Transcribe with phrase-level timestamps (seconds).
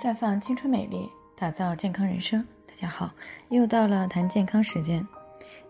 [0.00, 2.46] 绽放青春美丽，打造健康人生。
[2.68, 3.10] 大家好，
[3.48, 5.04] 又到了谈健康时间。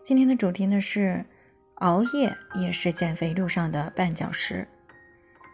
[0.03, 1.25] 今天的主题呢是
[1.77, 4.69] 熬夜也是减肥路上的绊脚石。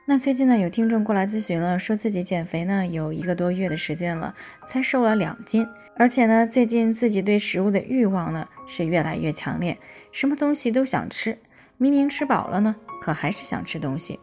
[0.09, 4.35] 那最近呢，有听众过来咨询了，说自己减肥呢有一个多月的时间了，
[4.67, 9.79] 才瘦了两斤，而且呢，最近自己对食物的欲望呢是越来越强烈，
[10.11, 11.39] 什么东西都想吃，
[11.77, 14.19] 明明吃饱了呢，可还是想吃东西，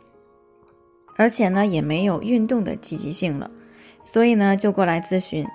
[1.16, 3.50] 而且呢，也没有运动的积极性了。
[4.04, 5.48] 所以呢，就过来咨询。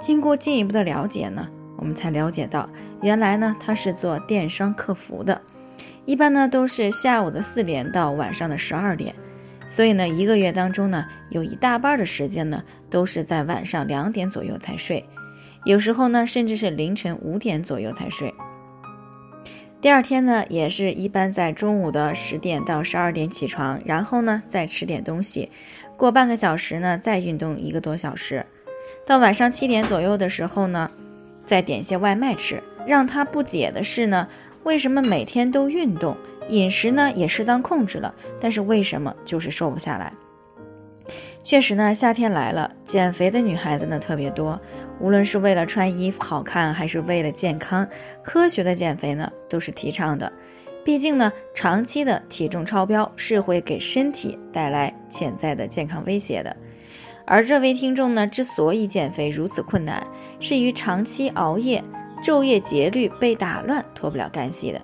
[0.00, 2.68] 经过进一步的了解呢，我们才了解到，
[3.00, 5.40] 原来呢他是做电商客服的，
[6.04, 9.14] 一般呢都是下午的四点到晚上的十二点，
[9.66, 15.04] 所以呢一个月当中呢有一大半的时间呢都是在晚上两点左右才睡，
[15.64, 18.34] 有时候呢甚至是凌晨五点左右才睡。
[19.84, 25.50] 第二天呢也是一般在中午的十点到十二点起床，然后呢再吃点东西。
[25.94, 28.46] 过半个小时呢，再运动一个多小时，
[29.04, 30.90] 到晚上七点左右的时候呢，
[31.44, 32.62] 再点些外卖吃。
[32.86, 34.26] 让他不解的是呢，
[34.62, 36.16] 为什么每天都运动，
[36.48, 40.10] 饮食呢也适当控制了，但是为什么就是瘦不下来？
[41.44, 44.58] 确实呢，夏天来了，减肥的女孩子呢特别多，
[44.98, 47.86] 无论是为了穿衣服好看，还是为了健康，
[48.24, 50.32] 科学的减肥呢都是提倡的。
[50.82, 56.56] 毕竟呢，长期的体重超标是会给身体带来潜在的健康威胁的。
[57.26, 60.02] 而这位听众呢，之所以减肥如此困难，
[60.40, 61.84] 是与长期熬夜、
[62.22, 64.80] 昼夜节律被打乱脱不了干系的。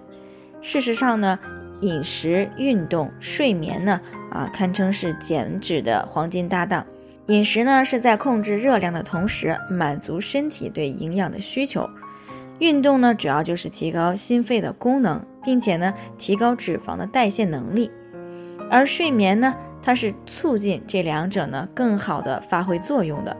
[0.61, 1.39] 事实上呢，
[1.81, 4.01] 饮食、运动、睡眠呢，
[4.31, 6.85] 啊，堪称是减脂的黄金搭档。
[7.27, 11.89] 饮食呢，是在控制热量的同时，满足身体对营养的需求。
[12.59, 17.91] 运动呢，主要就是提高心肺的功能，并且呢，提高脂肪的代谢能力。
[18.69, 23.37] 而睡眠呢，它是促进这两者呢更好的发挥作用的。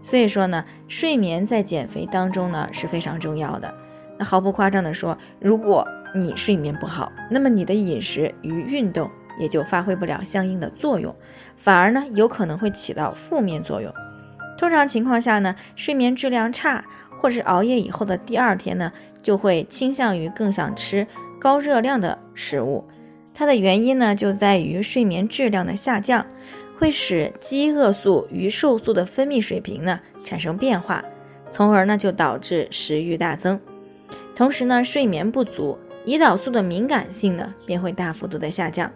[0.00, 3.72] 所以说呢，睡眠在减肥当中呢是非常重要的。
[4.18, 11.14] 那毫不夸张的说，如果你睡眠不好，那么你的饮食与运动也就发挥不了相应的作用，
[11.56, 13.92] 反而呢有可能会起到负面作用。
[14.58, 16.84] 通常情况下呢，睡眠质量差。
[17.14, 18.92] 或是熬夜以后的第二天呢，
[19.22, 21.06] 就会倾向于更想吃
[21.38, 22.84] 高热量的食物。
[23.32, 26.26] 它的原因呢，就在于睡眠质量的下降，
[26.76, 31.04] 会使饥饿素与瘦素的分泌水平呢产生变化，
[31.48, 33.60] 从而呢就导致食欲大增。
[34.34, 38.90] 同时呢，睡眠不足，胰岛素的敏感性呢便会大幅度的下降。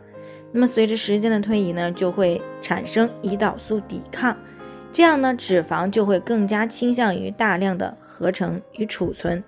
[0.53, 4.37] 那么随着时间的推移呢，就会产生胰岛素抵抗。
[4.91, 9.43] 这样呢，脂肪就会更加倾向于大量的合成与储存。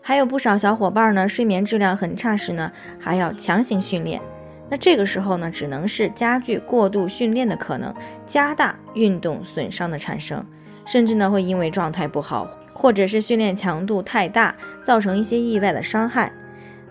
[0.00, 4.20] 还有不少小伙伴呢，睡眠质量很差时呢，还要强行训练。
[4.68, 7.94] 那这个时候呢，只能是加剧过度训练的可能，
[8.24, 10.46] 加大运动损伤的产生，
[10.86, 16.32] 甚至呢会因为状态不好，或者是训练强度太大，造成一些意外的伤害。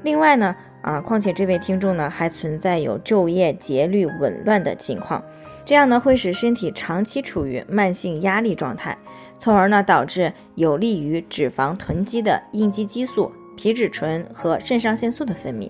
[0.04, 5.24] 另外呢，啊，况且这位听众呢，还存在有昼夜节律紊乱的情况。
[5.64, 8.98] 这样呢，会使身体长期处于慢性压力状态，
[9.38, 15.70] 从而呢导致有利于脂肪囤积的应激激素、皮质醇和肾上腺素的分泌。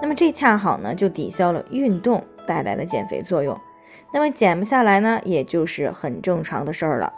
[0.00, 3.58] 那么这恰好呢就抵消了运动带来的减肥作用。
[4.12, 7.12] 那么减不下来呢，也就是很正常的事儿了。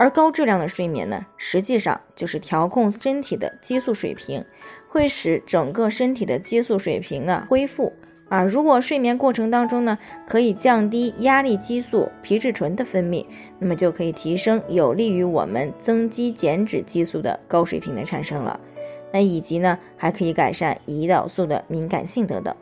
[0.00, 4.46] 而高质量的睡眠呢，实际上就是调控身体的激素水平，
[4.88, 7.92] 会使整个身体的激素水平呢恢复。
[8.30, 13.26] 啊，如果睡眠过程当中呢，可以降低压力激素、皮质醇的分泌，
[13.58, 18.58] 那么就可以提升有利于我们增肌减脂激素的高水平的产生了。
[19.12, 22.56] 那以及呢，还可以改善胰岛素的敏感性等等。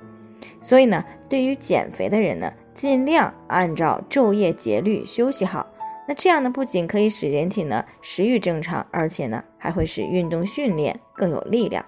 [0.60, 5.68] 所以呢，对于减肥的人呢，尽量按照昼夜节律休息好。
[6.08, 11.84] 那这样呢，不仅可以使人体呢食欲正常，而且呢，还会使运动训练更有力量。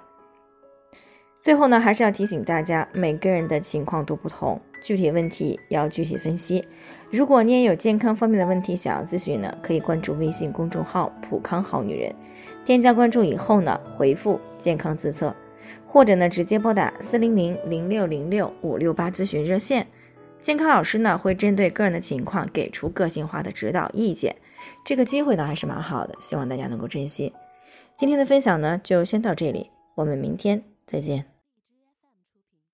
[1.41, 6.63] 最后呢，还是要提醒大家，每个人的情况都不同，具体问题要具体分析。
[7.11, 12.15] 如果你也有健康方面的问题想要咨询呢，可以关注微信公众号“普康好女人”，
[12.63, 15.35] 添加关注以后呢，回复“健康自测”，
[15.87, 19.87] 或者呢，直接拨打四零零零六零六五六八咨询热线，
[20.41, 24.37] 健康老师呢会针对个人的情况给出个性化的指导意见。
[24.85, 27.35] 这个机会呢还是蛮好的，希望大家能够珍惜。
[27.97, 30.63] 今天的分享呢就先到这里，我们明天。
[30.87, 31.40] 再见。